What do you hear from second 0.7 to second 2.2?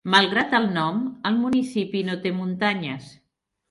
nom, el municipi no